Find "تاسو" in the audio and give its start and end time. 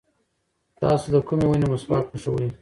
0.79-1.05